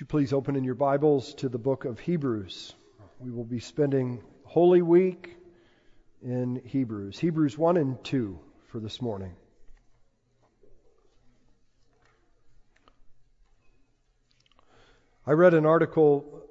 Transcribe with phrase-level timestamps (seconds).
[0.00, 2.72] Would you please open in your Bibles to the book of Hebrews?
[3.18, 5.36] We will be spending Holy Week
[6.22, 7.18] in Hebrews.
[7.18, 9.34] Hebrews 1 and 2 for this morning.
[15.26, 16.46] I read an article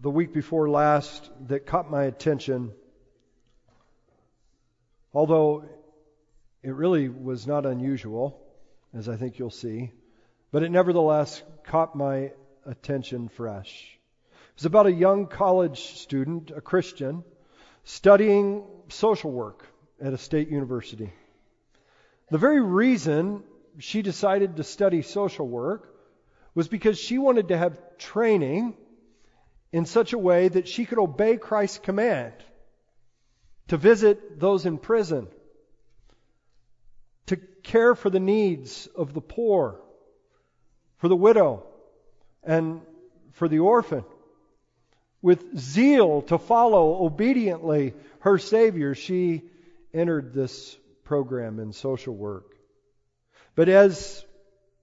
[0.00, 2.70] the week before last that caught my attention,
[5.12, 5.64] although
[6.62, 8.40] it really was not unusual,
[8.94, 9.90] as I think you'll see,
[10.52, 12.32] but it nevertheless caught my
[12.66, 13.98] attention fresh.
[14.32, 17.24] It was about a young college student, a Christian,
[17.84, 19.66] studying social work
[20.00, 21.12] at a state university.
[22.30, 23.42] The very reason
[23.78, 25.94] she decided to study social work
[26.54, 28.74] was because she wanted to have training
[29.72, 32.32] in such a way that she could obey Christ's command
[33.68, 35.28] to visit those in prison,
[37.26, 39.80] to care for the needs of the poor,
[41.00, 41.66] for the widow,
[42.42, 42.80] and
[43.32, 44.04] for the orphan.
[45.22, 49.42] With zeal to follow obediently her Savior, she
[49.92, 52.54] entered this program in social work.
[53.54, 54.24] But as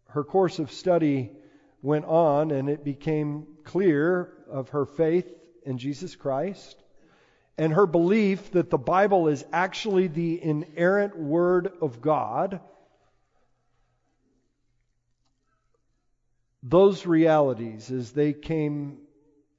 [0.10, 1.32] her course of study
[1.82, 5.32] went on and it became clear of her faith
[5.66, 6.78] in Jesus Christ
[7.58, 12.60] and her belief that the Bible is actually the inerrant Word of God,
[16.70, 18.98] those realities, as they came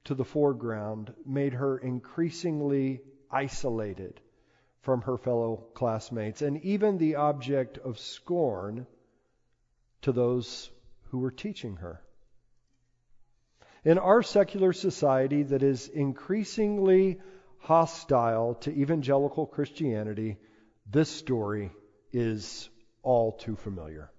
[0.03, 4.19] to the foreground, made her increasingly isolated
[4.81, 8.85] from her fellow classmates and even the object of scorn
[10.01, 10.69] to those
[11.09, 12.01] who were teaching her.
[13.83, 17.19] In our secular society that is increasingly
[17.57, 20.37] hostile to evangelical Christianity,
[20.89, 21.71] this story
[22.11, 22.69] is
[23.01, 24.11] all too familiar.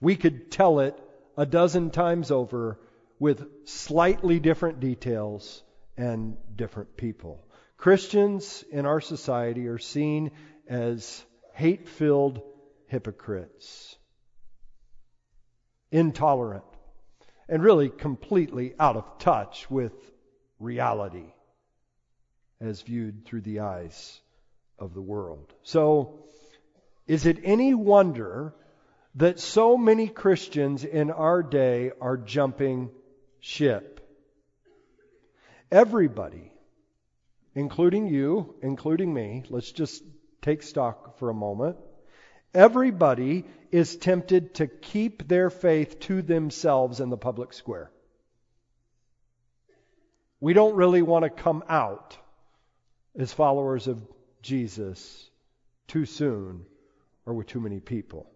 [0.00, 0.98] We could tell it
[1.36, 2.78] a dozen times over
[3.18, 5.62] with slightly different details
[5.96, 7.46] and different people.
[7.76, 10.30] Christians in our society are seen
[10.68, 12.40] as hate filled
[12.86, 13.96] hypocrites,
[15.90, 16.64] intolerant,
[17.48, 19.92] and really completely out of touch with
[20.58, 21.32] reality
[22.60, 24.20] as viewed through the eyes
[24.78, 25.52] of the world.
[25.62, 26.24] So,
[27.06, 28.54] is it any wonder
[29.16, 32.90] that so many Christians in our day are jumping
[33.40, 34.00] ship?
[35.70, 36.52] Everybody,
[37.54, 40.02] including you, including me, let's just
[40.42, 41.76] take stock for a moment.
[42.54, 47.90] Everybody is tempted to keep their faith to themselves in the public square.
[50.40, 52.16] We don't really want to come out
[53.18, 54.00] as followers of
[54.42, 55.30] Jesus
[55.88, 56.66] too soon
[57.24, 58.30] or with too many people.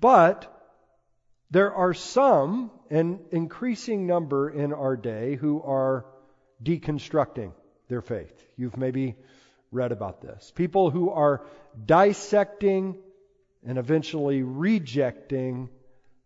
[0.00, 0.52] But
[1.50, 6.06] there are some, an increasing number in our day, who are
[6.62, 7.52] deconstructing
[7.88, 8.44] their faith.
[8.56, 9.16] You've maybe
[9.70, 10.52] read about this.
[10.54, 11.44] People who are
[11.84, 12.96] dissecting
[13.66, 15.68] and eventually rejecting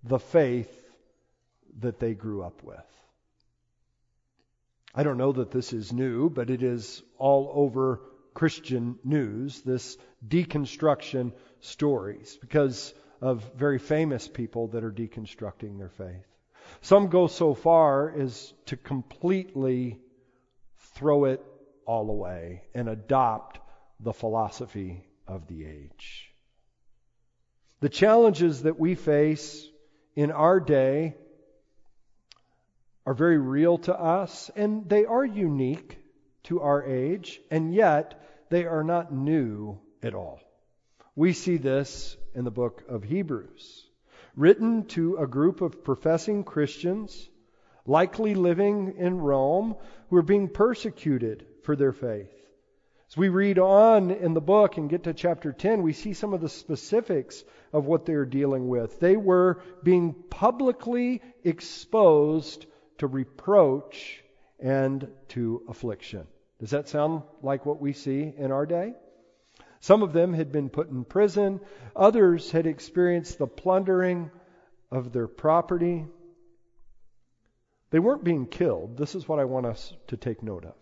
[0.04, 0.70] the faith
[1.80, 2.84] that they grew up with.
[4.94, 8.00] I don't know that this is new, but it is all over
[8.34, 16.26] Christian news, this deconstruction stories, because of very famous people that are deconstructing their faith.
[16.80, 19.98] Some go so far as to completely
[20.94, 21.44] throw it
[21.86, 23.60] all away and adopt
[23.98, 26.32] the philosophy of the age.
[27.80, 29.66] The challenges that we face
[30.14, 31.16] in our day
[33.06, 35.98] are very real to us, and they are unique
[36.44, 38.20] to our age, and yet
[38.50, 40.40] they are not new at all.
[41.16, 43.86] We see this in the book of Hebrews,
[44.36, 47.28] written to a group of professing Christians,
[47.86, 49.76] likely living in Rome,
[50.08, 52.30] who are being persecuted for their faith.
[53.10, 56.32] As we read on in the book and get to chapter 10, we see some
[56.32, 57.42] of the specifics
[57.72, 59.00] of what they're dealing with.
[59.00, 62.66] They were being publicly exposed
[62.98, 64.22] to reproach
[64.60, 66.26] and to affliction.
[66.60, 68.94] Does that sound like what we see in our day?
[69.80, 71.60] Some of them had been put in prison,
[71.96, 74.30] others had experienced the plundering
[74.90, 76.06] of their property.
[77.90, 78.96] They weren't being killed.
[78.96, 80.74] This is what I want us to take note of.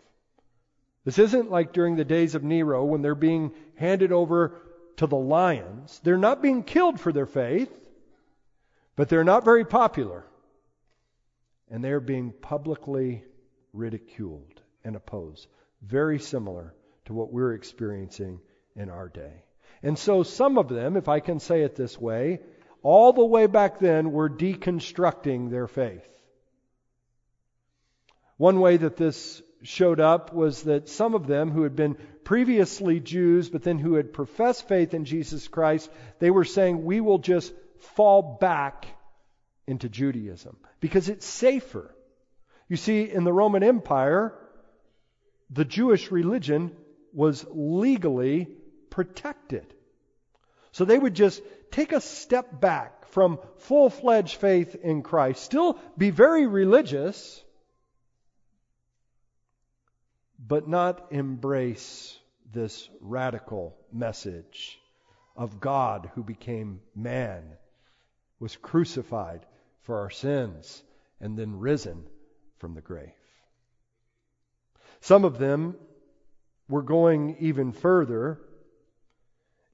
[1.04, 4.60] This isn't like during the days of Nero when they're being handed over
[4.96, 6.00] to the lions.
[6.02, 7.72] They're not being killed for their faith,
[8.96, 10.24] but they're not very popular.
[11.70, 13.24] And they're being publicly
[13.72, 15.46] ridiculed and opposed.
[15.82, 16.74] Very similar
[17.04, 18.40] to what we're experiencing
[18.78, 19.44] in our day.
[19.82, 22.40] And so some of them, if I can say it this way,
[22.82, 26.08] all the way back then were deconstructing their faith.
[28.36, 33.00] One way that this showed up was that some of them who had been previously
[33.00, 35.90] Jews, but then who had professed faith in Jesus Christ,
[36.20, 37.52] they were saying, we will just
[37.96, 38.86] fall back
[39.66, 41.94] into Judaism because it's safer.
[42.68, 44.34] You see, in the Roman Empire,
[45.50, 46.76] the Jewish religion
[47.12, 48.48] was legally
[48.90, 49.66] protected.
[50.72, 55.78] So they would just take a step back from full fledged faith in Christ, still
[55.96, 57.42] be very religious,
[60.38, 62.18] but not embrace
[62.52, 64.78] this radical message
[65.36, 67.44] of God who became man,
[68.40, 69.44] was crucified
[69.82, 70.82] for our sins,
[71.20, 72.04] and then risen
[72.58, 73.12] from the grave.
[75.00, 75.76] Some of them
[76.68, 78.40] were going even further,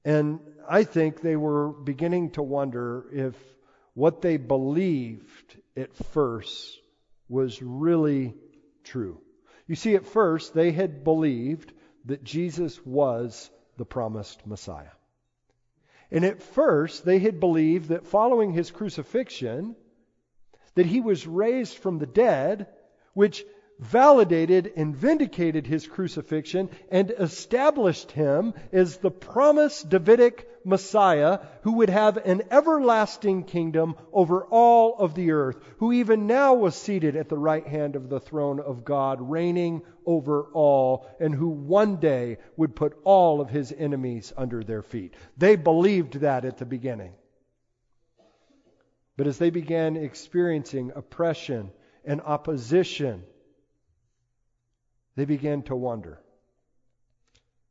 [0.05, 3.35] and I think they were beginning to wonder if
[3.95, 6.79] what they believed at first
[7.27, 8.35] was really
[8.83, 9.19] true.
[9.67, 11.73] You see, at first, they had believed
[12.05, 14.93] that Jesus was the promised Messiah.
[16.11, 19.75] And at first, they had believed that following his crucifixion,
[20.75, 22.67] that he was raised from the dead,
[23.13, 23.43] which
[23.79, 31.89] validated and vindicated his crucifixion and established him as the promised Davidic Messiah who would
[31.89, 37.29] have an everlasting kingdom over all of the earth, who even now was seated at
[37.29, 42.37] the right hand of the throne of God, reigning over all, and who one day
[42.57, 45.13] would put all of his enemies under their feet.
[45.37, 47.13] They believed that at the beginning.
[49.17, 51.71] But as they began experiencing oppression
[52.03, 53.23] and opposition,
[55.15, 56.21] they began to wonder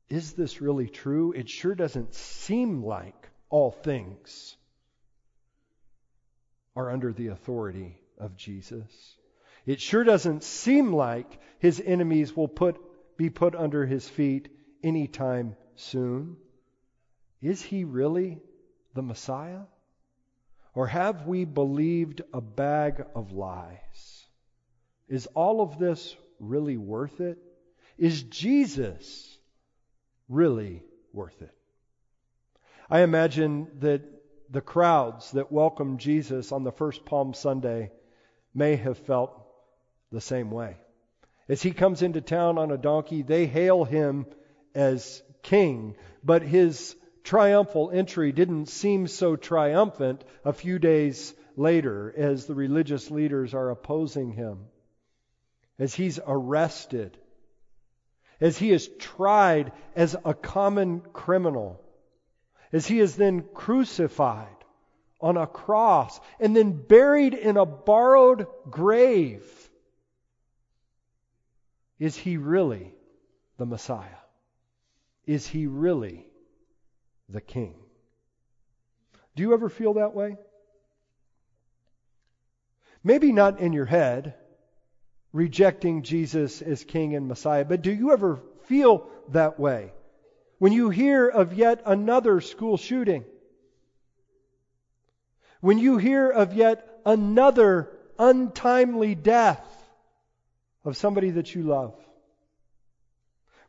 [0.08, 1.32] is this really true?
[1.32, 4.56] It sure doesn't seem like all things
[6.76, 9.17] are under the authority of Jesus.
[9.67, 12.76] It sure doesn't seem like his enemies will put,
[13.17, 14.49] be put under his feet
[14.82, 16.37] anytime soon.
[17.40, 18.40] Is he really
[18.94, 19.62] the Messiah?
[20.75, 24.26] Or have we believed a bag of lies?
[25.08, 26.14] Is all of this
[26.49, 27.38] really worth it?
[27.99, 29.38] Is Jesus
[30.29, 30.82] really
[31.12, 31.55] worth it?
[32.91, 34.02] I imagine that
[34.50, 37.91] the crowds that welcomed Jesus on the first Palm Sunday
[38.55, 39.32] may have felt
[40.12, 40.76] the same way.
[41.49, 44.26] As he comes into town on a donkey, they hail him
[44.75, 52.47] as king, but his triumphal entry didn't seem so triumphant a few days later as
[52.47, 54.67] the religious leaders are opposing him
[55.79, 57.17] as he's arrested,
[58.41, 61.81] as he is tried as a common criminal,
[62.73, 64.49] as he is then crucified
[65.21, 69.44] on a cross and then buried in a borrowed grave.
[71.99, 72.93] Is he really
[73.56, 74.09] the Messiah?
[75.26, 76.26] Is he really
[77.29, 77.75] the King?
[79.37, 80.37] Do you ever feel that way?
[83.03, 84.35] Maybe not in your head
[85.34, 87.64] rejecting Jesus as King and Messiah.
[87.64, 89.92] But do you ever feel that way?
[90.58, 93.25] When you hear of yet another school shooting,
[95.60, 99.66] when you hear of yet another untimely death
[100.85, 101.94] of somebody that you love,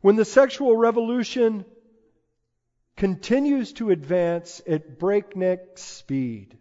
[0.02, 1.64] when the sexual revolution
[2.96, 6.56] continues to advance at breakneck speed,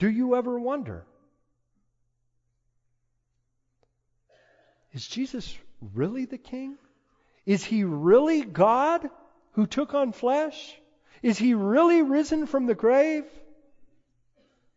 [0.00, 1.06] do you ever wonder?
[4.98, 5.56] Is Jesus
[5.94, 6.76] really the king?
[7.46, 9.08] Is he really God
[9.52, 10.76] who took on flesh?
[11.22, 13.24] Is he really risen from the grave?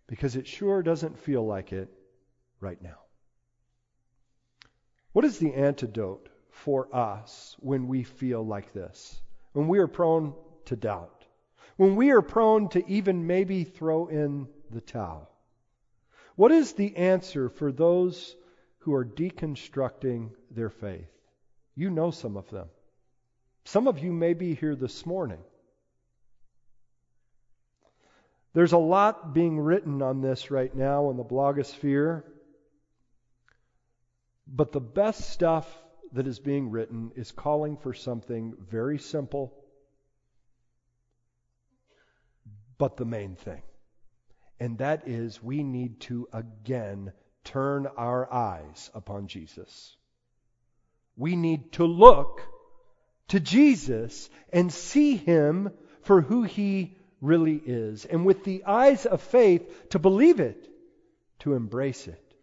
[0.06, 1.90] Because it sure doesn't feel like it
[2.60, 3.00] right now.
[5.12, 9.20] What is the antidote for us when we feel like this?
[9.54, 10.36] When we are prone
[10.66, 11.26] to doubt?
[11.78, 15.32] When we are prone to even maybe throw in the towel?
[16.36, 18.36] What is the answer for those
[18.82, 21.10] who are deconstructing their faith.
[21.76, 22.68] You know some of them.
[23.64, 25.40] Some of you may be here this morning.
[28.54, 32.24] There's a lot being written on this right now in the blogosphere,
[34.46, 35.68] but the best stuff
[36.14, 39.54] that is being written is calling for something very simple,
[42.78, 43.62] but the main thing.
[44.60, 49.96] And that is we need to again turn our eyes upon Jesus.
[51.18, 52.42] We need to look
[53.30, 55.72] to Jesus and see him
[56.02, 58.06] for who he really is.
[58.06, 60.68] And with the eyes of faith, to believe it,
[61.40, 62.36] to embrace it,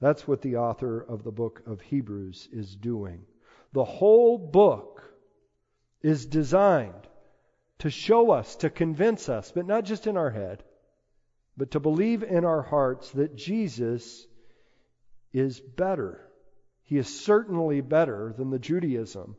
[0.00, 3.24] That's what the author of the book of Hebrews is doing.
[3.72, 5.02] The whole book
[6.02, 7.08] is designed
[7.80, 10.62] to show us, to convince us, but not just in our head,
[11.58, 14.26] but to believe in our hearts that Jesus
[15.32, 16.24] is better.
[16.84, 19.36] He is certainly better than the Judaism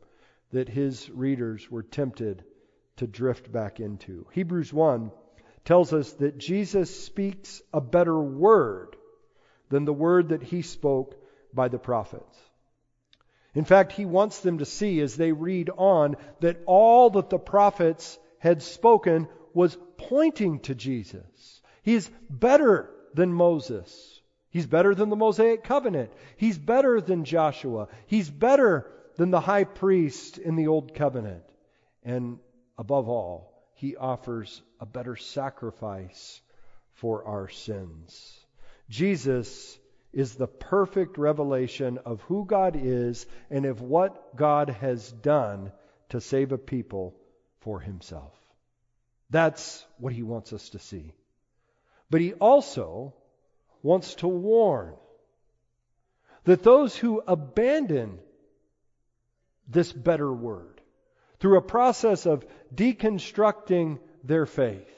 [0.52, 2.44] that his readers were tempted
[2.96, 4.26] to drift back into.
[4.32, 5.10] Hebrews 1
[5.64, 8.96] tells us that Jesus speaks a better word
[9.70, 11.16] than the word that he spoke
[11.54, 12.38] by the prophets.
[13.54, 17.38] In fact, he wants them to see as they read on that all that the
[17.38, 21.59] prophets had spoken was pointing to Jesus.
[21.82, 24.20] He's better than Moses.
[24.50, 26.12] He's better than the Mosaic covenant.
[26.36, 27.88] He's better than Joshua.
[28.06, 31.44] He's better than the high priest in the old covenant.
[32.02, 32.38] And
[32.76, 36.40] above all, he offers a better sacrifice
[36.94, 38.38] for our sins.
[38.88, 39.78] Jesus
[40.12, 45.72] is the perfect revelation of who God is and of what God has done
[46.08, 47.14] to save a people
[47.60, 48.34] for himself.
[49.30, 51.14] That's what he wants us to see.
[52.10, 53.14] But he also
[53.82, 54.94] wants to warn
[56.44, 58.18] that those who abandon
[59.68, 60.80] this better word
[61.38, 64.88] through a process of deconstructing their faith,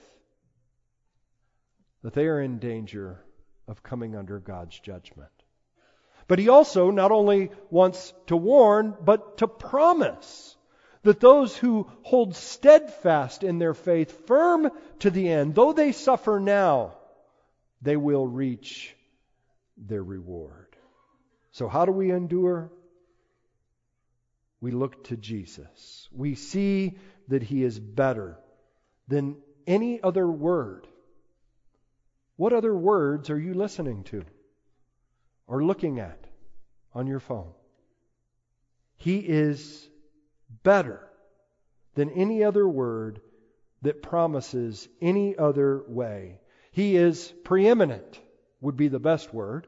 [2.03, 3.23] that they are in danger
[3.69, 5.31] of coming under God's judgment.
[6.27, 10.57] But he also not only wants to warn, but to promise
[11.03, 16.41] that those who hold steadfast in their faith, firm to the end, though they suffer
[16.41, 16.95] now,
[17.83, 18.95] they will reach
[19.77, 20.77] their reward.
[21.51, 22.73] So, how do we endure?
[24.61, 26.09] We look to Jesus.
[26.13, 26.99] We see
[27.29, 28.39] that he is better
[29.09, 29.37] than
[29.67, 30.87] any other word
[32.43, 34.25] what other words are you listening to
[35.47, 36.19] or looking at
[36.93, 37.53] on your phone?
[38.97, 39.89] He is
[40.65, 41.09] better
[41.95, 43.21] than any other word
[43.83, 46.41] that promises any other way.
[46.73, 48.21] He is preeminent,
[48.61, 49.67] would be the best word.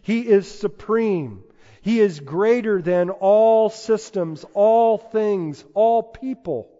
[0.00, 1.44] He is supreme.
[1.82, 6.70] He is greater than all systems, all things, all people.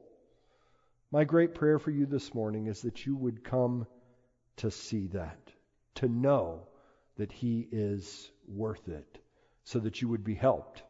[1.11, 3.87] My great prayer for you this morning is that you would come
[4.57, 5.52] to see that,
[5.97, 6.69] to know
[7.16, 9.19] that He is worth it,
[9.64, 10.83] so that you would be helped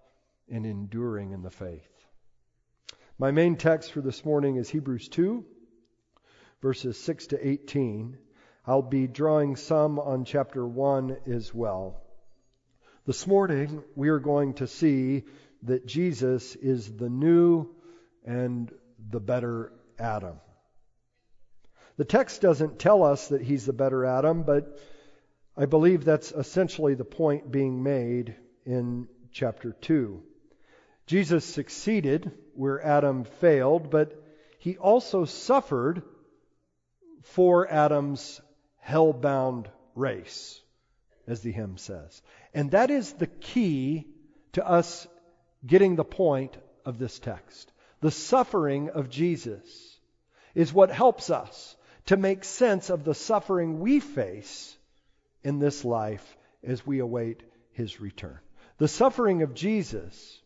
[0.46, 1.88] in enduring in the faith.
[3.18, 5.44] My main text for this morning is Hebrews 2,
[6.62, 8.16] verses 6 to 18.
[8.64, 12.00] I'll be drawing some on chapter 1 as well.
[13.04, 15.24] This morning, we are going to see
[15.64, 17.68] that Jesus is the new
[18.24, 18.72] and
[19.10, 20.36] the better Adam.
[21.96, 24.78] The text doesn't tell us that he's the better Adam, but
[25.56, 30.22] I believe that's essentially the point being made in chapter 2.
[31.06, 34.14] Jesus succeeded where Adam failed, but
[34.58, 36.04] he also suffered
[37.22, 38.40] for Adam's
[38.78, 40.60] hell-bound race,
[41.26, 42.22] as the hymn says.
[42.52, 44.06] And that is the key
[44.52, 45.06] to us
[45.66, 47.72] getting the point of this text.
[48.00, 49.98] The suffering of Jesus
[50.54, 51.76] is what helps us
[52.06, 54.76] to make sense of the suffering we face
[55.44, 58.38] in this life as we await his return.
[58.78, 60.40] The suffering of Jesus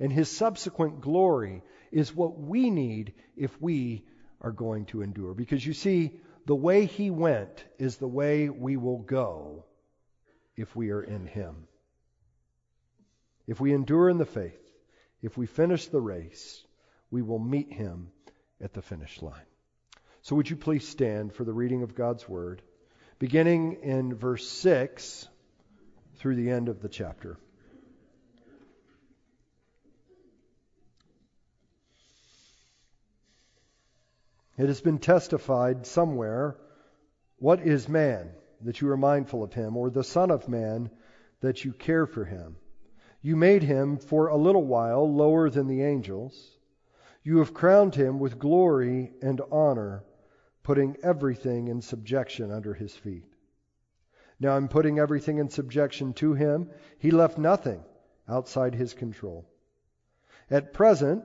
[0.00, 4.04] and his subsequent glory is what we need if we
[4.40, 5.34] are going to endure.
[5.34, 6.12] Because you see,
[6.46, 9.64] the way he went is the way we will go
[10.56, 11.66] if we are in him.
[13.46, 14.60] If we endure in the faith,
[15.22, 16.64] if we finish the race,
[17.10, 18.10] we will meet him
[18.60, 19.46] at the finish line.
[20.22, 22.60] So, would you please stand for the reading of God's Word,
[23.18, 25.28] beginning in verse 6
[26.16, 27.38] through the end of the chapter.
[34.58, 36.56] It has been testified somewhere
[37.38, 40.90] what is man that you are mindful of him, or the Son of Man
[41.40, 42.56] that you care for him?
[43.22, 46.58] You made him for a little while lower than the angels.
[47.22, 50.02] You have crowned him with glory and honor
[50.64, 53.32] putting everything in subjection under his feet.
[54.40, 56.70] Now I'm putting everything in subjection to him.
[56.98, 57.84] He left nothing
[58.28, 59.48] outside his control.
[60.50, 61.24] At present,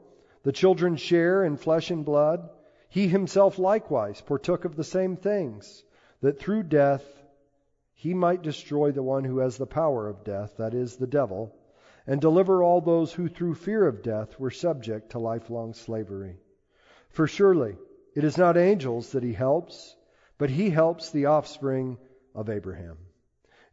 [0.43, 2.49] the children share in flesh and blood,
[2.89, 5.83] he himself likewise partook of the same things,
[6.21, 7.03] that through death
[7.93, 11.55] he might destroy the one who has the power of death, that is, the devil,
[12.07, 16.39] and deliver all those who through fear of death were subject to lifelong slavery.
[17.09, 17.77] For surely
[18.15, 19.95] it is not angels that he helps,
[20.37, 21.97] but he helps the offspring
[22.33, 22.97] of Abraham.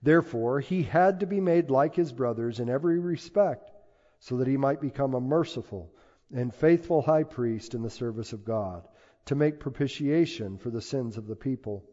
[0.02, 3.72] Therefore, he had to be made like his brothers in every respect,
[4.20, 5.90] so that he might become a merciful
[6.34, 8.86] and faithful high priest in the service of God,
[9.26, 11.84] to make propitiation for the sins of the people.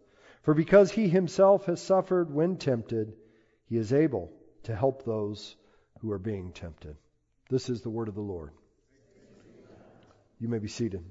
[0.44, 3.14] For because he himself has suffered when tempted,
[3.66, 4.32] he is able
[4.64, 5.56] to help those
[6.00, 6.96] who are being tempted.
[7.50, 8.52] This is the word of the Lord.
[10.40, 11.04] You may be seated.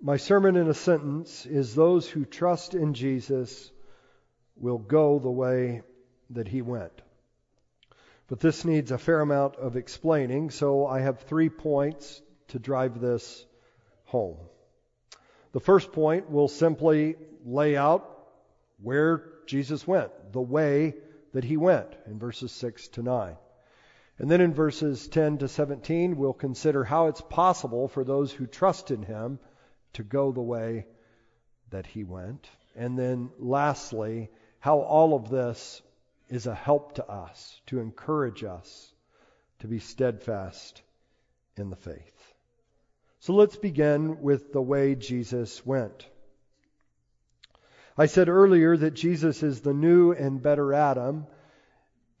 [0.00, 3.70] My sermon in a sentence is those who trust in Jesus
[4.56, 5.82] will go the way
[6.30, 7.02] that he went.
[8.28, 13.00] But this needs a fair amount of explaining, so I have three points to drive
[13.00, 13.44] this
[14.04, 14.38] home.
[15.52, 18.26] The first point will simply lay out
[18.82, 20.94] where Jesus went, the way
[21.32, 23.36] that he went in verses 6 to 9.
[24.18, 28.46] And then in verses 10 to 17, we'll consider how it's possible for those who
[28.46, 29.38] trust in him
[29.92, 30.86] to go the way
[31.70, 32.48] that he went.
[32.74, 35.82] And then lastly, how all of this
[36.28, 38.92] is a help to us, to encourage us
[39.60, 40.82] to be steadfast
[41.56, 42.34] in the faith.
[43.20, 46.06] So let's begin with the way Jesus went.
[47.98, 51.26] I said earlier that Jesus is the new and better Adam,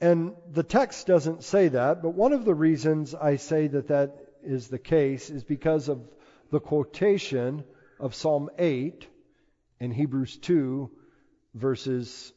[0.00, 4.16] and the text doesn't say that, but one of the reasons I say that that
[4.42, 6.00] is the case is because of
[6.50, 7.64] the quotation
[8.00, 9.06] of Psalm 8
[9.80, 10.90] in Hebrews 2,
[11.54, 12.32] verses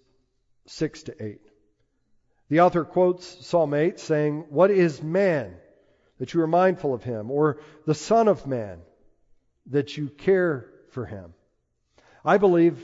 [0.68, 1.49] 6 to 8.
[2.50, 5.56] The author quotes Psalm 8 saying, What is man
[6.18, 7.30] that you are mindful of him?
[7.30, 8.80] Or the Son of Man
[9.68, 11.36] that you care for him?
[12.26, 12.80] I believe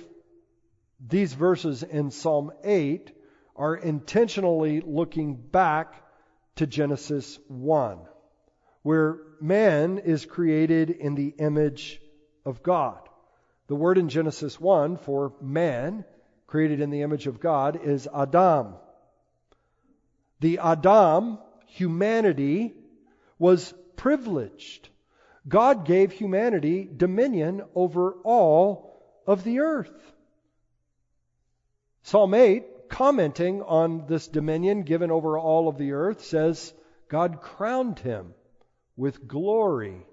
[1.06, 3.12] these verses in Psalm 8
[3.56, 5.94] are intentionally looking back
[6.58, 8.00] to Genesis 1,
[8.84, 12.00] where man is created in the image
[12.46, 13.00] of God.
[13.68, 16.06] The word in Genesis 1 for man,
[16.46, 18.76] created in the image of God, is Adam.
[20.40, 22.74] The Adam, humanity,
[23.40, 24.90] was privileged.
[25.48, 30.14] God gave humanity dominion over all of the earth.
[32.04, 36.74] Psalm 8, commenting on this dominion given over all of the earth, says,
[37.08, 38.34] God crowned him
[38.96, 40.06] with glory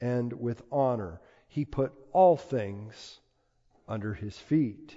[0.00, 1.20] and with honor.
[1.48, 3.20] He put all things
[3.88, 4.96] under his feet.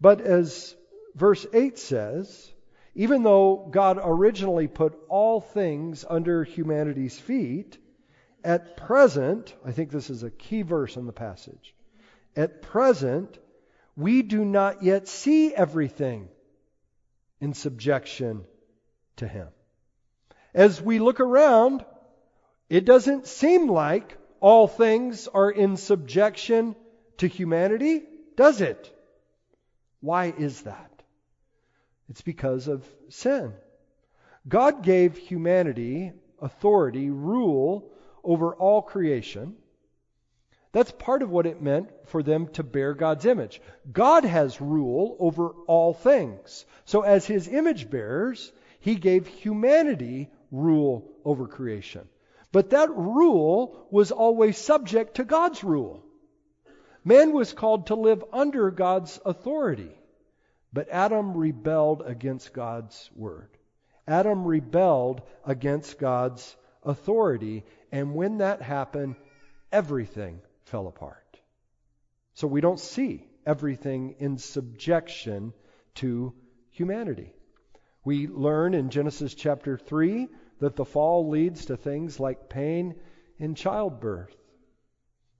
[0.00, 0.74] But as
[1.14, 2.52] verse 8 says,
[2.96, 7.76] even though God originally put all things under humanity's feet,
[8.42, 11.74] at present, I think this is a key verse in the passage,
[12.34, 13.38] at present,
[13.96, 16.28] we do not yet see everything
[17.38, 18.46] in subjection
[19.16, 19.48] to Him.
[20.54, 21.84] As we look around,
[22.70, 26.74] it doesn't seem like all things are in subjection
[27.18, 28.04] to humanity,
[28.36, 28.90] does it?
[30.00, 30.95] Why is that?
[32.08, 33.52] It's because of sin.
[34.48, 37.90] God gave humanity authority, rule
[38.22, 39.56] over all creation.
[40.72, 43.62] That's part of what it meant for them to bear God's image.
[43.90, 46.66] God has rule over all things.
[46.84, 52.06] So, as his image bearers, he gave humanity rule over creation.
[52.52, 56.04] But that rule was always subject to God's rule.
[57.04, 59.96] Man was called to live under God's authority.
[60.76, 63.48] But Adam rebelled against God's word.
[64.06, 67.64] Adam rebelled against God's authority.
[67.90, 69.16] And when that happened,
[69.72, 71.40] everything fell apart.
[72.34, 75.54] So we don't see everything in subjection
[75.94, 76.34] to
[76.72, 77.32] humanity.
[78.04, 80.28] We learn in Genesis chapter 3
[80.60, 82.96] that the fall leads to things like pain
[83.38, 84.36] in childbirth.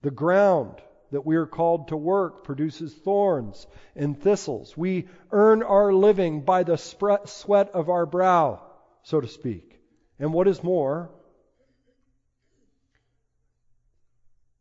[0.01, 0.81] The ground
[1.13, 4.77] that we are called to work produces thorns and thistles.
[4.77, 8.63] We earn our living by the sweat of our brow,
[9.03, 9.79] so to speak.
[10.19, 11.11] And what is more,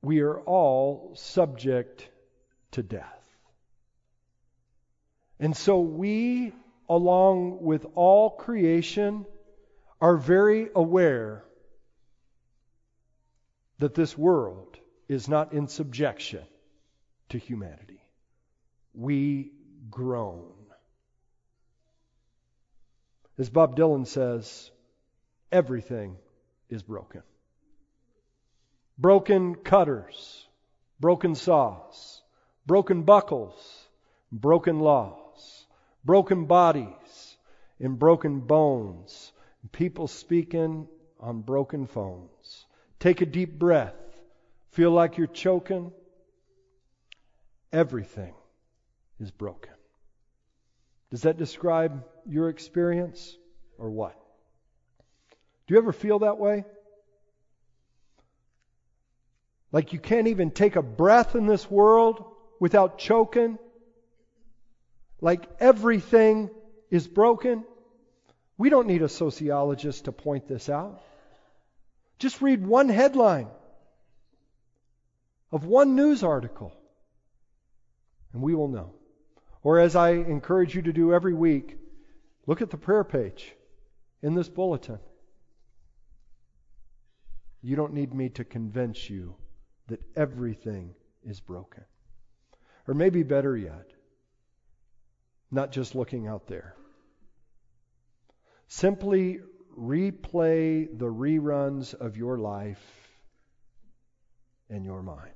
[0.02, 2.08] we are all subject
[2.72, 3.12] to death.
[5.40, 6.54] And so we,
[6.88, 9.26] along with all creation,
[10.00, 11.44] are very aware
[13.80, 16.44] that this world is not in subjection
[17.30, 18.02] to humanity.
[18.94, 19.52] We
[19.90, 20.52] groan.
[23.38, 24.72] As Bob Dylan says,
[25.52, 26.18] everything
[26.70, 27.22] is broken.
[28.98, 30.48] Broken cutters,
[31.00, 32.22] broken saws,
[32.66, 33.88] broken buckles,
[34.32, 35.66] broken laws,
[36.06, 37.38] broken bodies,
[37.80, 39.34] and broken bones,
[39.74, 40.88] people speaking
[41.20, 42.66] on broken phones.
[43.00, 44.05] Take a deep breath
[44.76, 45.94] Feel like you're choking?
[47.72, 48.34] Everything
[49.22, 49.72] is broken.
[51.12, 53.38] Does that describe your experience
[53.78, 54.20] or what?
[55.66, 56.66] Do you ever feel that way?
[59.72, 62.26] Like you can't even take a breath in this world
[62.60, 63.58] without choking?
[65.22, 66.50] Like everything
[66.92, 67.64] is broken?
[68.58, 71.02] We don't need a sociologist to point this out.
[72.20, 73.48] Just read one headline
[75.56, 76.74] of one news article,
[78.34, 78.94] and we will know.
[79.64, 81.78] Or as I encourage you to do every week,
[82.46, 83.56] look at the prayer page
[84.22, 85.00] in this bulletin.
[87.62, 89.38] You don't need me to convince you
[89.88, 91.86] that everything is broken.
[92.86, 93.88] Or maybe better yet,
[95.52, 96.76] not just looking out there.
[98.68, 99.40] Simply
[99.80, 102.84] replay the reruns of your life
[104.70, 105.35] in your mind.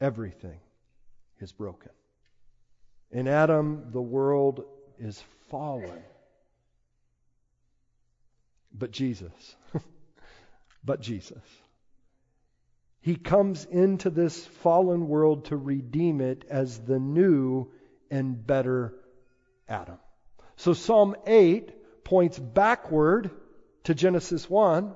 [0.00, 0.58] Everything
[1.40, 1.90] is broken.
[3.10, 4.64] In Adam, the world
[4.98, 6.02] is fallen.
[8.72, 9.56] But Jesus,
[10.84, 11.42] but Jesus.
[13.00, 17.70] He comes into this fallen world to redeem it as the new
[18.10, 18.94] and better
[19.68, 19.98] Adam.
[20.56, 23.30] So Psalm 8 points backward
[23.84, 24.94] to Genesis 1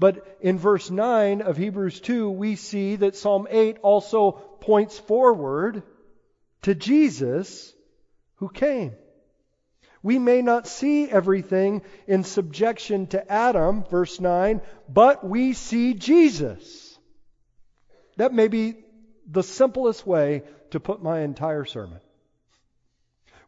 [0.00, 5.82] but in verse 9 of Hebrews 2, we see that Psalm 8 also points forward
[6.62, 7.74] to Jesus
[8.36, 8.94] who came.
[10.02, 16.98] We may not see everything in subjection to Adam, verse 9, but we see Jesus.
[18.16, 18.76] That may be
[19.30, 22.00] the simplest way to put my entire sermon.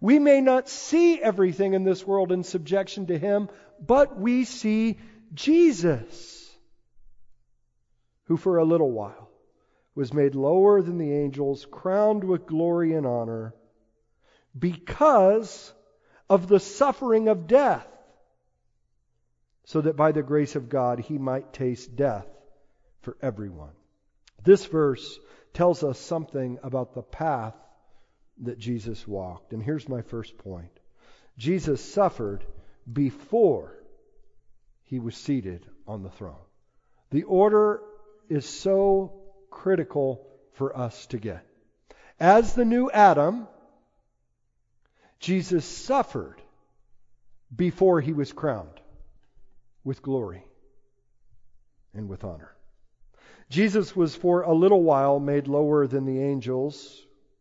[0.03, 3.49] We may not see everything in this world in subjection to Him,
[3.81, 4.99] but we see
[5.33, 6.42] Jesus
[8.33, 9.29] who for a little while
[9.95, 13.55] was made lower than the angels, crowned with glory and honor,
[14.59, 15.71] because
[16.31, 17.87] of the suffering of death,
[19.67, 22.27] so that by the grace of God he might taste death
[23.03, 23.75] for everyone.
[24.43, 25.19] This verse
[25.53, 27.55] tells us something about the path
[28.45, 29.53] that Jesus walked.
[29.53, 30.73] And here's my first point
[31.37, 32.47] Jesus suffered
[32.91, 33.75] before
[34.85, 36.47] he was seated on the throne.
[37.11, 37.83] The order
[38.29, 39.13] is so
[39.51, 41.47] critical for us to get.
[42.19, 43.49] As the new Adam,
[45.19, 46.41] Jesus suffered
[47.55, 48.81] before he was crowned
[49.85, 50.45] with glory
[51.95, 52.53] and with honor.
[53.49, 57.01] Jesus was for a little while made lower than the angels,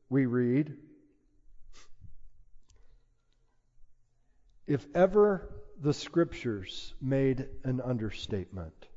[0.10, 0.76] we read.
[4.68, 8.88] If ever the scriptures made an understatement,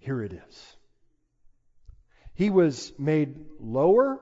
[0.00, 0.76] here it is.
[2.34, 4.20] He was made lower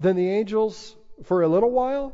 [0.00, 2.12] than the angels for a little while.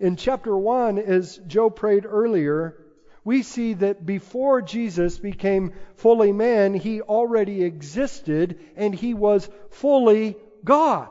[0.00, 2.80] In chapter 1, as Joe prayed earlier,
[3.24, 10.36] we see that before Jesus became fully man, he already existed and he was fully
[10.64, 11.08] God.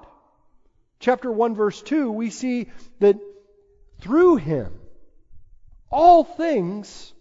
[1.00, 3.20] Chapter 1, verse 2, we see that
[4.00, 4.80] through him
[5.90, 7.14] all things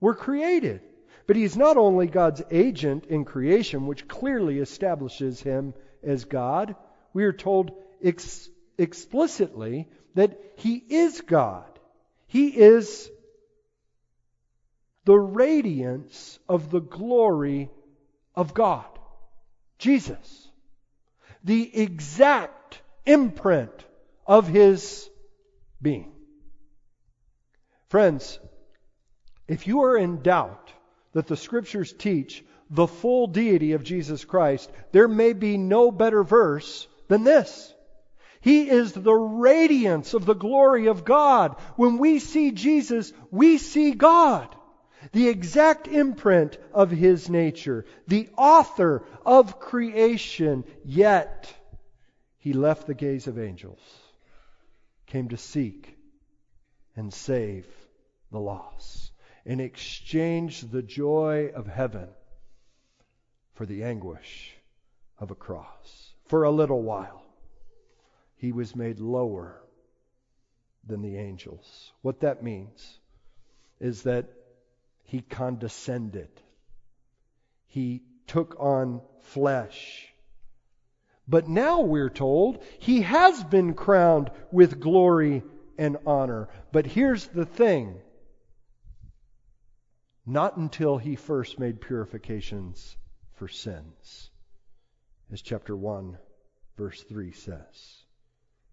[0.00, 0.80] were created.
[1.26, 6.76] But he's not only God's agent in creation, which clearly establishes him as God,
[7.12, 11.66] we are told ex- explicitly that he is God.
[12.28, 13.10] He is
[15.04, 17.70] the radiance of the glory
[18.34, 18.86] of God.
[19.78, 20.48] Jesus.
[21.42, 23.84] The exact imprint
[24.26, 25.08] of his
[25.80, 26.12] being.
[27.88, 28.38] Friends,
[29.46, 30.72] if you are in doubt
[31.16, 36.22] that the scriptures teach the full deity of Jesus Christ, there may be no better
[36.22, 37.72] verse than this.
[38.42, 41.56] He is the radiance of the glory of God.
[41.76, 44.54] When we see Jesus, we see God.
[45.12, 47.86] The exact imprint of His nature.
[48.08, 50.64] The author of creation.
[50.84, 51.50] Yet,
[52.36, 53.80] He left the gaze of angels.
[55.06, 55.96] Came to seek
[56.94, 57.66] and save
[58.30, 59.05] the lost.
[59.46, 62.08] And exchanged the joy of heaven
[63.54, 64.54] for the anguish
[65.18, 66.12] of a cross.
[66.26, 67.22] For a little while
[68.36, 69.62] he was made lower
[70.86, 71.92] than the angels.
[72.02, 72.98] What that means
[73.80, 74.26] is that
[75.04, 76.28] he condescended.
[77.66, 80.08] He took on flesh.
[81.28, 85.42] But now we're told he has been crowned with glory
[85.78, 86.48] and honor.
[86.72, 88.00] But here's the thing
[90.26, 92.96] not until he first made purifications
[93.34, 94.30] for sins,
[95.32, 96.18] as chapter 1,
[96.76, 98.06] verse 3 says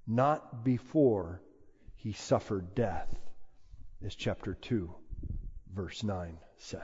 [0.08, 1.42] not before
[1.96, 3.14] he suffered death,
[4.06, 4.94] as chapter 2,
[5.74, 6.82] verse 9 says.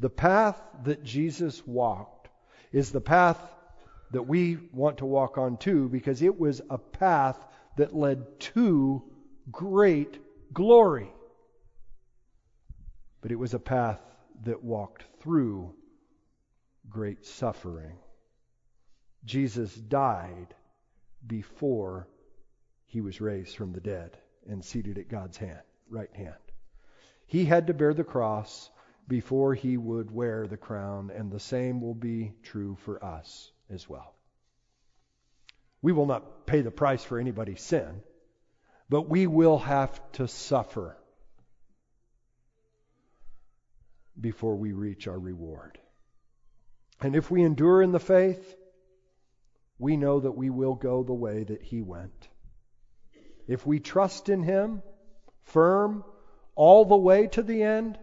[0.00, 2.28] The path that Jesus walked
[2.72, 3.38] is the path
[4.10, 7.38] that we want to walk on too, because it was a path
[7.76, 9.02] that led to
[9.50, 10.18] great
[10.52, 11.12] glory.
[13.26, 14.00] But it was a path
[14.44, 15.74] that walked through
[16.88, 17.98] great suffering.
[19.24, 20.54] Jesus died
[21.26, 22.06] before
[22.84, 24.16] he was raised from the dead
[24.48, 25.58] and seated at God's hand,
[25.90, 26.36] right hand.
[27.26, 28.70] He had to bear the cross
[29.08, 33.88] before he would wear the crown, and the same will be true for us as
[33.88, 34.14] well.
[35.82, 38.04] We will not pay the price for anybody's sin,
[38.88, 40.96] but we will have to suffer
[44.20, 45.78] before we reach our reward.
[47.00, 48.56] And if we endure in the faith,
[49.78, 52.28] we know that we will go the way that he went.
[53.46, 54.82] If we trust in him,
[55.44, 56.04] firm,
[56.54, 57.98] all the way to the end,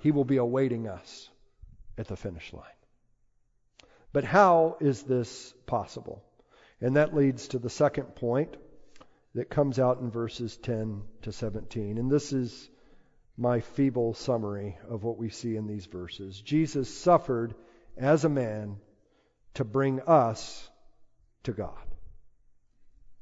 [0.00, 1.28] he will be awaiting us
[1.96, 2.64] at the finish line.
[4.12, 6.22] But how is this possible?
[6.80, 8.56] And that leads to the second point
[9.34, 11.98] that comes out in verses 10 to 17.
[11.98, 12.70] And this is
[13.38, 16.40] my feeble summary of what we see in these verses.
[16.40, 17.54] Jesus suffered
[17.96, 18.78] as a man
[19.54, 20.68] to bring us
[21.44, 21.72] to God.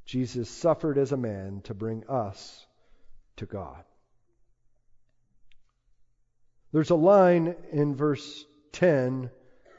[0.06, 2.66] Jesus suffered as a man to bring us
[3.36, 3.84] to God.
[6.72, 9.30] There's a line in verse 10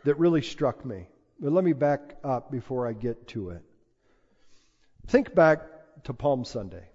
[0.03, 1.07] that really struck me.
[1.39, 3.63] But let me back up before I get to it.
[5.07, 5.61] Think back
[6.03, 6.89] to Palm Sunday.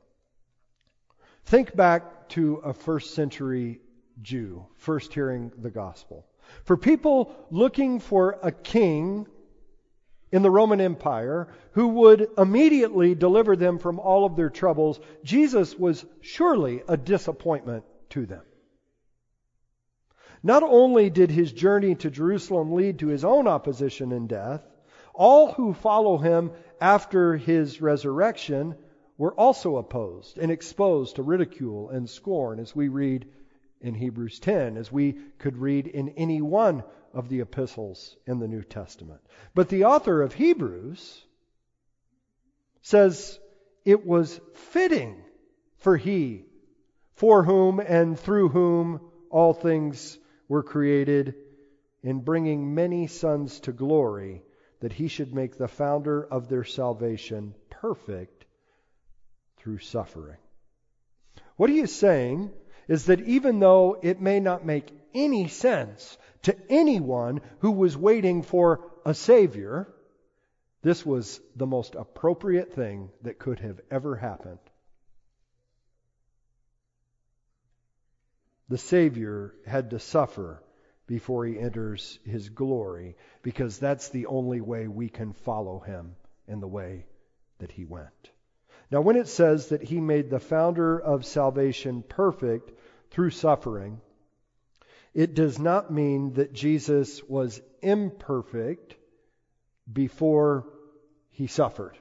[1.44, 3.80] Think back to a first century
[4.20, 6.26] Jew, first hearing the gospel.
[6.64, 9.26] For people looking for a king
[10.30, 15.78] in the Roman Empire who would immediately deliver them from all of their troubles, Jesus
[15.78, 18.42] was surely a disappointment to them.
[20.42, 24.66] Not only did his journey to Jerusalem lead to his own opposition and death,
[25.14, 28.74] all who follow him after his resurrection
[29.18, 33.28] were also opposed and exposed to ridicule and scorn, as we read
[33.80, 38.48] in Hebrews 10, as we could read in any one of the epistles in the
[38.48, 39.20] New Testament.
[39.54, 41.24] But the author of Hebrews
[42.80, 43.38] says
[43.84, 45.22] it was fitting
[45.76, 46.44] for he,
[47.14, 51.34] for whom and through whom all things were created,
[52.02, 54.42] in bringing many sons to glory,
[54.80, 58.44] that he should make the founder of their salvation perfect
[59.62, 60.38] through suffering.
[61.56, 62.50] What he is saying
[62.88, 68.42] is that even though it may not make any sense to anyone who was waiting
[68.42, 69.88] for a Savior,
[70.82, 74.58] this was the most appropriate thing that could have ever happened.
[78.68, 80.60] The Savior had to suffer
[81.06, 86.16] before he enters his glory because that's the only way we can follow him
[86.48, 87.06] in the way
[87.58, 88.31] that he went.
[88.92, 92.72] Now, when it says that he made the founder of salvation perfect
[93.10, 94.02] through suffering,
[95.14, 98.96] it does not mean that Jesus was imperfect
[99.90, 100.68] before
[101.30, 101.96] he suffered,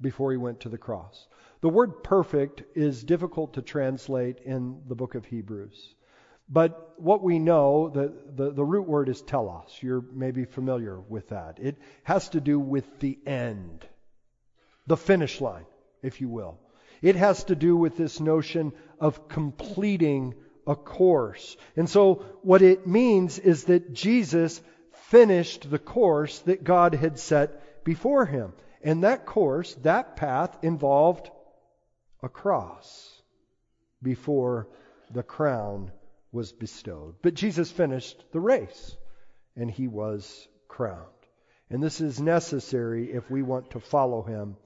[0.00, 1.28] before he went to the cross.
[1.60, 5.94] The word perfect is difficult to translate in the book of Hebrews.
[6.48, 9.78] But what we know, the, the, the, root word is telos.
[9.80, 11.60] You're maybe familiar with that.
[11.60, 13.86] It has to do with the end,
[14.88, 15.66] the finish line,
[16.02, 16.58] if you will.
[17.02, 20.34] It has to do with this notion of completing
[20.66, 21.56] a course.
[21.76, 24.60] And so what it means is that Jesus
[25.08, 28.52] finished the course that God had set before him.
[28.82, 31.30] And that course, that path involved
[32.22, 33.22] a cross
[34.02, 34.68] before
[35.10, 35.92] the crown
[36.32, 37.16] was bestowed.
[37.22, 38.96] But Jesus finished the race
[39.54, 41.06] and he was crowned.
[41.70, 44.56] And this is necessary if we want to follow him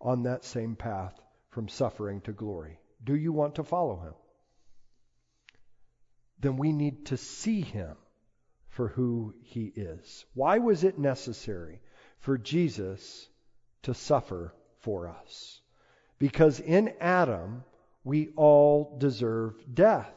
[0.00, 1.18] on that same path
[1.50, 2.78] from suffering to glory.
[3.04, 4.14] Do you want to follow him?
[6.40, 7.96] Then we need to see him
[8.68, 10.24] for who he is.
[10.34, 11.80] Why was it necessary
[12.20, 13.28] for Jesus
[13.82, 15.60] to suffer for us?
[16.18, 17.64] Because in Adam,
[18.04, 20.12] we all deserve death.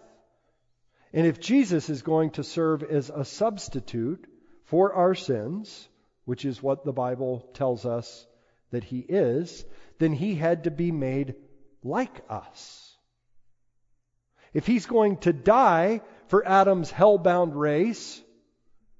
[1.12, 4.26] And if Jesus is going to serve as a substitute
[4.65, 5.88] for our sins,
[6.26, 8.26] which is what the Bible tells us
[8.74, 9.66] that he is,
[10.00, 11.36] then he had to be made
[11.84, 12.96] like us.
[14.54, 18.22] If he's going to die for Adam's hell-bound race,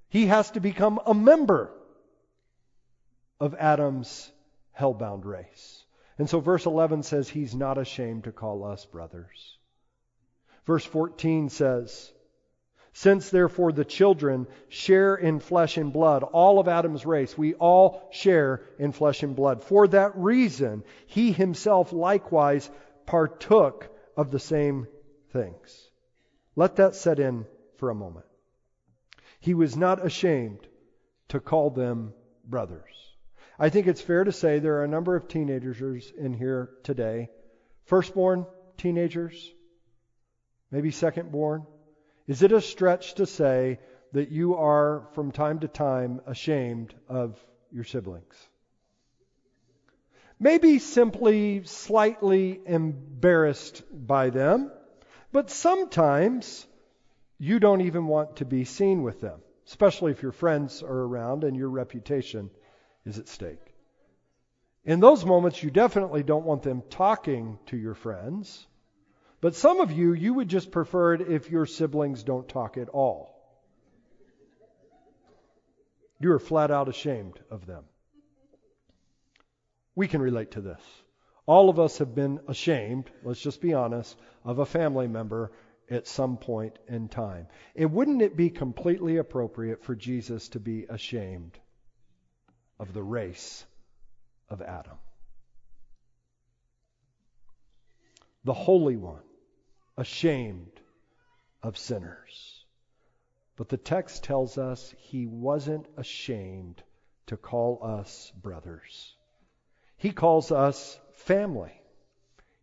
[0.10, 1.72] he has to become a member
[3.40, 4.32] of Adam's
[4.72, 5.84] hell-bound race.
[6.18, 9.58] And so verse 11 says he's not ashamed to call us brothers.
[10.66, 12.12] Verse 14 says,
[12.94, 18.08] since therefore the children share in flesh and blood, all of Adam's race, we all
[18.12, 19.64] share in flesh and blood.
[19.64, 22.70] For that reason, he himself likewise
[23.08, 24.88] partook of the same
[25.32, 25.90] things.
[26.56, 27.46] Let that set in
[27.78, 28.28] for a moment.
[29.40, 30.68] He was not ashamed
[31.30, 32.14] to call them
[32.46, 32.94] brothers.
[33.58, 37.30] I think it's fair to say there are a number of teenagers in here today.
[37.86, 38.46] Firstborn
[38.78, 39.52] teenagers,
[40.72, 41.66] maybe secondborn.
[42.28, 43.80] Is it a stretch to say
[44.14, 48.48] that you are from time to time ashamed of your siblings?
[50.40, 54.72] Maybe simply slightly embarrassed by them,
[55.32, 56.66] but sometimes
[57.38, 61.44] you don't even want to be seen with them, especially if your friends are around
[61.44, 62.50] and your reputation
[63.06, 63.74] is at stake.
[64.86, 68.68] In those moments, you definitely don't want them talking to your friends.
[69.44, 72.88] But some of you, you would just prefer it if your siblings don't talk at
[72.88, 73.36] all.
[76.22, 77.84] You are flat out ashamed of them.
[79.96, 80.80] We can relate to this.
[81.46, 85.52] All of us have been ashamed, let's just be honest, of a family member
[85.90, 87.48] at some point in time.
[87.76, 91.60] And wouldn't it be completely appropriate for Jesus to be ashamed
[92.80, 93.66] of the race
[94.48, 95.00] of Adam?
[98.46, 99.20] The Holy One
[99.98, 100.80] ashamed
[101.62, 102.66] of sinners.
[103.56, 106.82] But the text tells us he wasn't ashamed
[107.28, 109.16] to call us brothers.
[109.98, 111.72] He calls us family.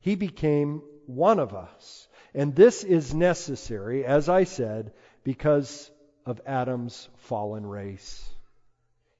[0.00, 2.08] He became one of us.
[2.34, 4.92] And this is necessary, as I said,
[5.24, 5.90] because
[6.26, 8.28] of Adam's fallen race.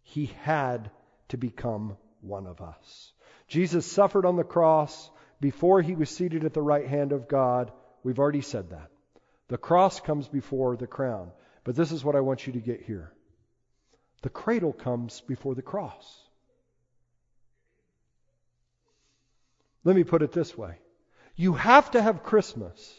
[0.02, 0.90] He had
[1.28, 3.12] to become one of us.
[3.48, 7.72] Jesus suffered on the cross before he was seated at the right hand of God
[8.02, 8.90] We've already said that.
[9.48, 11.30] The cross comes before the crown.
[11.64, 13.12] But this is what I want you to get here
[14.22, 16.22] the cradle comes before the cross.
[19.82, 20.78] Let me put it this way
[21.36, 22.94] you have to have Christmas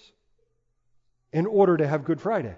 [1.31, 2.55] in order to have Good Friday.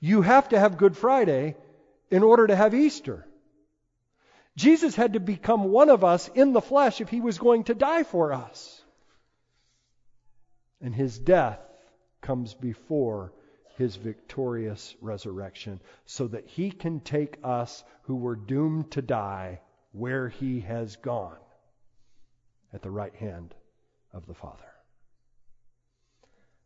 [0.00, 1.56] You have to have Good Friday
[2.10, 3.26] in order to have Easter.
[4.54, 7.74] Jesus had to become one of us in the flesh if he was going to
[7.74, 8.77] die for us.
[10.80, 11.60] And his death
[12.20, 13.32] comes before
[13.76, 19.60] his victorious resurrection so that he can take us who were doomed to die
[19.92, 21.38] where he has gone
[22.72, 23.54] at the right hand
[24.12, 24.64] of the Father.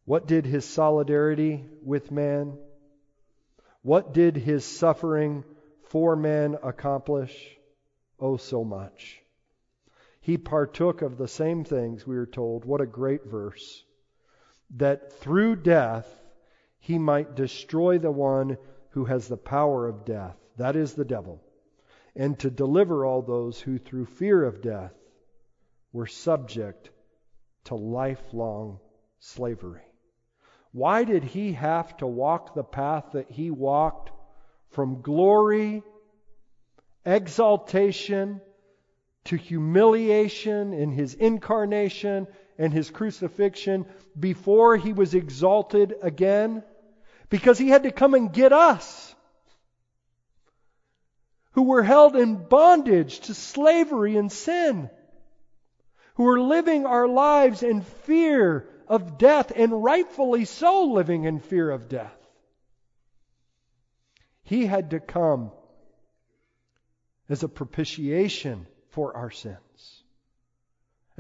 [0.05, 2.59] What did his solidarity with man?
[3.83, 5.45] What did his suffering
[5.85, 7.57] for man accomplish?
[8.19, 9.23] Oh, so much.
[10.21, 12.65] He partook of the same things, we are told.
[12.65, 13.85] What a great verse
[14.77, 16.07] that through death
[16.79, 18.57] he might destroy the one
[18.91, 21.43] who has the power of death, that is the devil,
[22.15, 24.93] and to deliver all those who through fear of death
[25.93, 26.91] were subject
[27.65, 28.79] to lifelong
[29.19, 29.83] slavery.
[30.73, 34.11] Why did he have to walk the path that he walked
[34.71, 35.83] from glory,
[37.05, 38.41] exaltation,
[39.25, 42.27] to humiliation in his incarnation
[42.59, 43.87] and his crucifixion
[44.19, 46.63] before he was exalted again?
[47.29, 49.15] Because he had to come and get us
[51.53, 54.91] who were held in bondage to slavery and sin,
[56.15, 61.71] who were living our lives in fear of death, and rightfully so living in fear
[61.71, 62.17] of death.
[64.43, 65.53] He had to come
[67.29, 70.02] as a propitiation for our sins,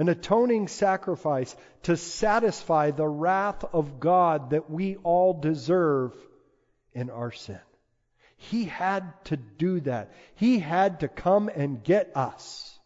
[0.03, 6.13] an atoning sacrifice to satisfy the wrath of God that we all deserve
[6.93, 7.61] in our sin.
[8.37, 10.13] He had to do that.
[10.35, 12.77] He had to come and get us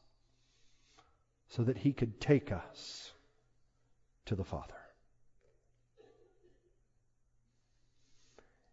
[1.48, 3.10] so that he could take us
[4.26, 4.74] to the Father.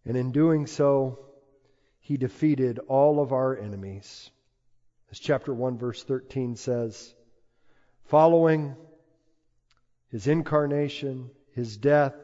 [0.04, 1.18] And in doing so,
[2.02, 4.30] he defeated all of our enemies.
[5.12, 7.16] As chapter 1, verse 13 says,
[8.06, 8.76] following
[10.10, 12.16] his incarnation, his death,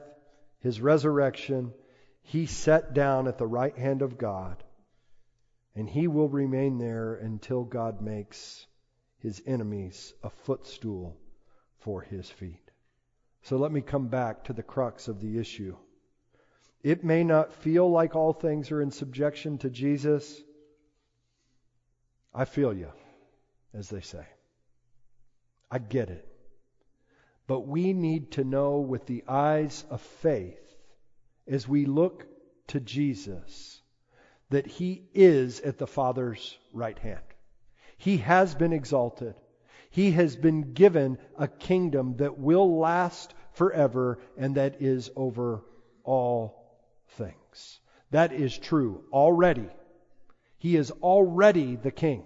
[0.59, 1.73] his resurrection,
[2.21, 4.63] he sat down at the right hand of God,
[5.75, 8.65] and he will remain there until God makes
[9.19, 11.17] his enemies a footstool
[11.79, 12.71] for his feet.
[13.43, 15.75] So let me come back to the crux of the issue.
[16.83, 20.41] It may not feel like all things are in subjection to Jesus.
[22.33, 22.91] I feel you,
[23.73, 24.25] as they say.
[25.71, 26.25] I get it.
[27.47, 30.59] But we need to know with the eyes of faith,
[31.47, 32.27] as we look
[32.67, 33.81] to Jesus,
[34.49, 37.21] that He is at the Father's right hand.
[37.97, 39.35] He has been exalted.
[39.89, 45.63] He has been given a kingdom that will last forever and that is over
[46.03, 47.79] all things.
[48.11, 49.69] That is true already.
[50.59, 52.23] He is already the king.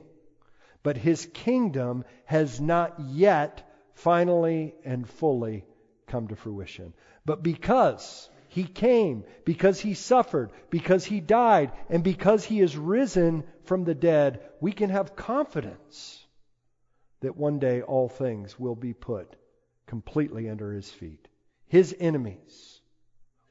[0.84, 5.66] But his kingdom has not yet finally and fully
[6.08, 6.94] come to fruition.
[7.26, 13.44] But because he came, because he suffered, because he died, and because he is risen
[13.64, 16.24] from the dead, we can have confidence
[17.22, 19.36] that one day all things will be put
[19.88, 21.28] completely under his feet.
[21.68, 22.82] His enemies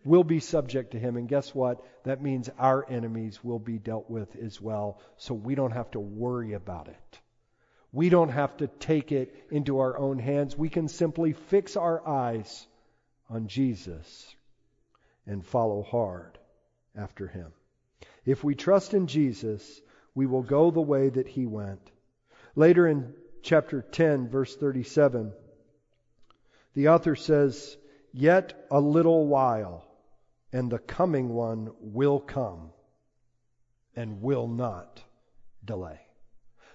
[0.05, 1.17] will be subject to him.
[1.17, 1.85] And guess what?
[2.05, 5.01] That means our enemies will be dealt with as well.
[5.17, 7.21] So we don't have to worry about it.
[7.93, 10.57] We don't have to take it into our own hands.
[10.57, 12.67] We can simply fix our eyes
[13.29, 14.35] on Jesus
[15.27, 16.39] and follow hard
[16.97, 17.53] after him.
[18.25, 19.81] If we trust in Jesus,
[20.15, 21.91] we will go the way that he went.
[22.55, 25.33] Later in chapter 10, verse 37,
[26.75, 27.77] the author says,
[28.13, 29.85] Yet a little while
[30.53, 32.71] and the coming one will come
[33.97, 35.03] and will not
[35.65, 36.02] delay.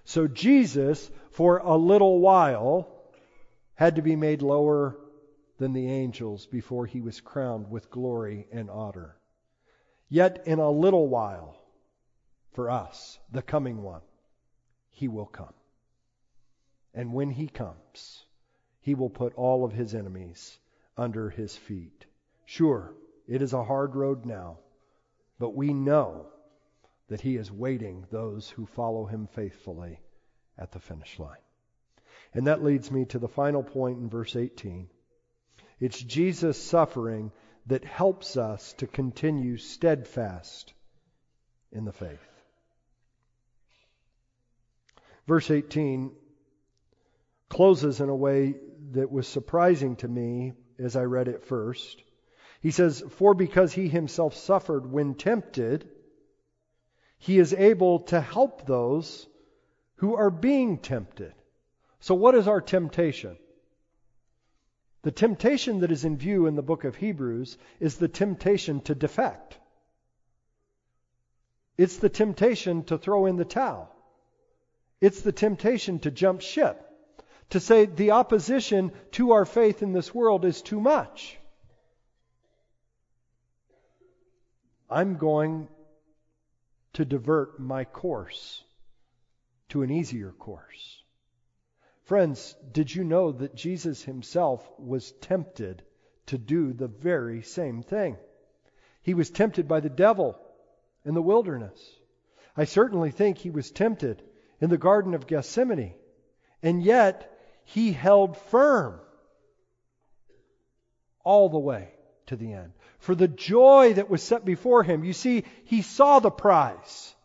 [0.07, 2.87] So Jesus, for a little while,
[3.75, 4.97] had to be made lower
[5.57, 9.17] than the angels before he was crowned with glory and honor.
[10.07, 11.57] Yet in a little while,
[12.53, 13.99] for us, the coming one,
[14.91, 15.53] he will come.
[16.93, 18.23] And when he comes,
[18.79, 20.57] he will put all of his enemies
[20.95, 22.05] under his feet.
[22.45, 22.93] Sure,
[23.27, 24.59] it is a hard road now,
[25.37, 26.27] but we know
[27.09, 29.99] that He is waiting those who follow Him faithfully
[30.57, 31.37] at the finish line.
[32.33, 34.89] And that leads me to the final point in verse 18.
[35.79, 37.31] It's Jesus' suffering
[37.67, 40.73] that helps us to continue steadfast
[41.71, 42.19] in the faith.
[45.27, 46.11] Verse 18
[47.49, 48.55] closes in a way
[48.91, 52.01] that was surprising to me as I read it first.
[52.61, 55.89] He says, For because he himself suffered when tempted,
[57.17, 59.27] he is able to help those
[59.95, 61.33] who are being tempted.
[61.99, 63.37] So, what is our temptation?
[65.01, 68.95] The temptation that is in view in the book of Hebrews is the temptation to
[68.95, 69.57] defect.
[71.77, 73.93] It's the temptation to throw in the towel.
[74.99, 76.83] It's the temptation to jump ship.
[77.51, 81.37] To say the opposition to our faith in this world is too much.
[84.89, 85.69] I'm going
[86.97, 88.63] to divert my course
[89.69, 91.03] to an easier course.
[92.05, 95.83] Friends, did you know that Jesus himself was tempted
[96.25, 98.17] to do the very same thing?
[99.03, 100.39] He was tempted by the devil
[101.05, 101.79] in the wilderness.
[102.55, 104.23] I certainly think he was tempted
[104.59, 105.93] in the Garden of Gethsemane.
[106.63, 107.31] And yet,
[107.63, 108.99] he held firm
[111.23, 111.91] all the way
[112.25, 112.73] to the end.
[112.99, 115.03] For the joy that was set before him.
[115.03, 117.15] You see, he saw the prize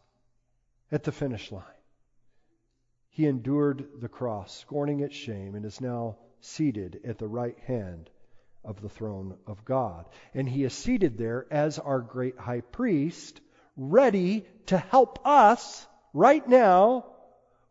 [0.90, 1.64] at the finish line.
[3.08, 8.08] He endured the cross, scorning its shame, and is now seated at the right hand
[8.64, 10.06] of the throne of God.
[10.34, 13.40] And he is seated there as our great high priest,
[13.76, 17.06] ready to help us right now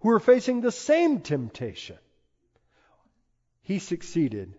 [0.01, 1.97] who are facing the same temptation.
[3.63, 4.53] He succeeded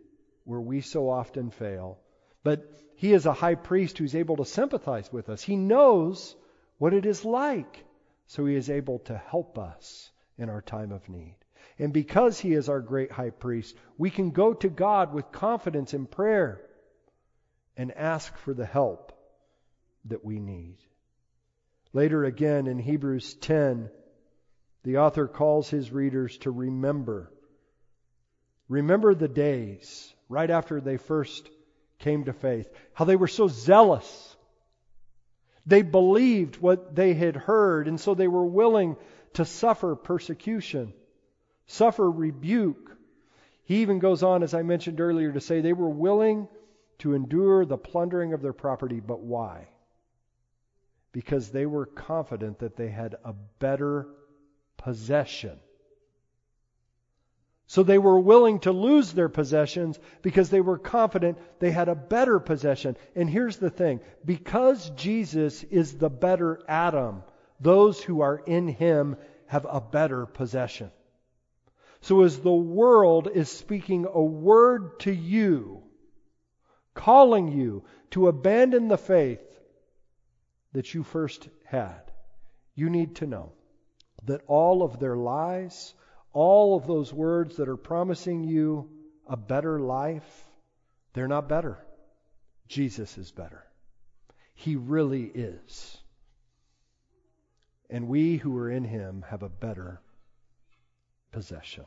[0.45, 1.99] where we so often fail.
[2.43, 5.43] But he is a high priest who's able to sympathize with us.
[5.43, 6.35] He knows
[6.79, 7.85] what it is like,
[8.27, 11.37] so he is able to help us in our time of need.
[11.79, 15.95] And because he is our great high priest, we can go to God with confidence
[15.95, 16.61] in prayer
[17.77, 19.13] and ask for the help
[20.07, 20.77] that we need.
[21.93, 23.91] Later again in Hebrews 10,
[24.85, 27.33] the author calls his readers to remember.
[28.69, 31.49] Remember the days right after they first
[32.03, 34.37] came to faith, how they were so zealous.
[35.65, 38.97] They believed what they had heard, and so they were willing
[39.35, 40.93] to suffer persecution,
[41.67, 42.97] suffer rebuke.
[43.65, 46.49] He even goes on, as I mentioned earlier, to say they were willing
[46.99, 49.69] to endure the plundering of their property, but why?
[51.13, 54.09] Because they were confident that they had a better
[54.77, 55.59] possession.
[57.73, 61.95] So they were willing to lose their possessions because they were confident they had a
[61.95, 62.99] better possession.
[63.17, 67.23] And here's the thing because Jesus is the better Adam,
[67.61, 69.17] those who are in him
[69.47, 70.91] have a better possession.
[72.03, 75.83] So as the world is speaking a word to you,
[76.93, 79.59] calling you to abandon the faith
[80.75, 82.03] that you first had,
[82.75, 83.55] you need to know
[84.25, 85.95] that all of their lies,
[86.33, 88.89] all of those words that are promising you
[89.27, 90.45] a better life,
[91.13, 91.79] they're not better.
[92.69, 93.65] Jesus is better.
[94.55, 95.99] He really is.
[97.91, 100.01] And we who are in him have a better
[101.33, 101.85] possession.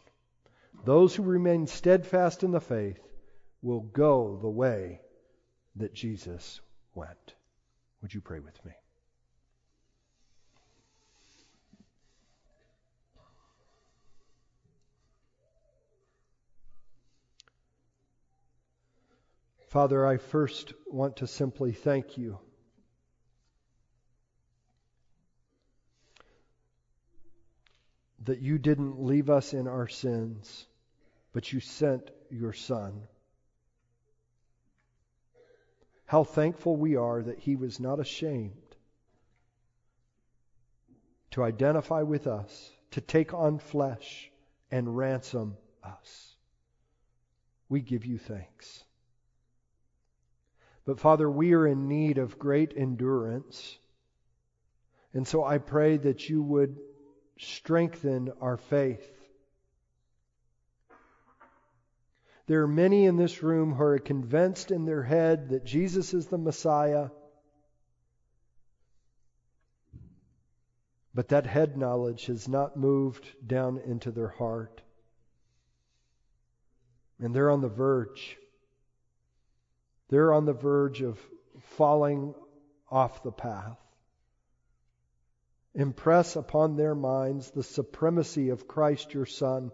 [0.84, 3.00] Those who remain steadfast in the faith
[3.62, 5.02] will go the way
[5.78, 6.62] that Jesus
[6.94, 7.34] went.
[8.02, 8.74] Would you pray with me?
[19.76, 22.40] Father, I first want to simply thank you.
[28.24, 30.66] That you didn't leave us in our sins,
[31.34, 33.02] but you sent your Son.
[36.06, 38.78] How thankful we are that he was not ashamed
[41.32, 44.32] to identify with us, to take on flesh
[44.72, 46.34] and ransom us.
[47.68, 48.86] We give you thanks.
[50.86, 53.78] But Father, we are in need of great endurance.
[55.14, 56.78] And so I pray that you would
[57.40, 59.12] strengthen our faith.
[62.48, 66.28] There are many in this room who are convinced in their head that Jesus is
[66.28, 67.10] the Messiah.
[71.16, 74.84] But that head knowledge has not moved down into their heart.
[77.20, 78.38] And they're on the verge
[80.10, 81.20] they're on the verge of
[81.78, 82.34] falling
[82.90, 83.78] off the path.
[85.74, 89.72] Impress upon their minds the supremacy of Christ your Son.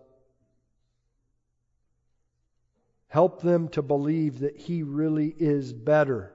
[3.08, 6.34] Help them to believe that He really is better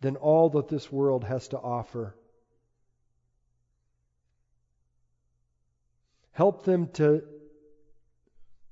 [0.00, 2.14] than all that this world has to offer.
[6.32, 7.22] Help them to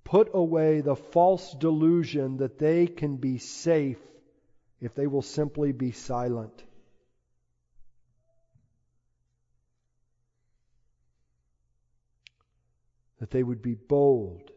[0.04, 3.98] put away the false delusion that they can be safe
[4.82, 6.64] if they will simply be silent.
[13.20, 14.50] That they would be bold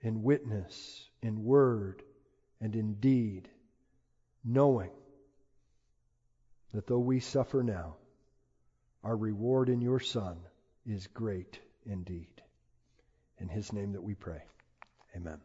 [0.00, 2.04] in witness, in word,
[2.60, 3.48] and in deed,
[4.44, 4.92] knowing
[6.72, 7.96] that though we suffer now,
[9.02, 10.36] our reward in your Son
[10.86, 12.40] is great indeed.
[13.38, 14.42] In his name that we pray.
[15.16, 15.40] Amen.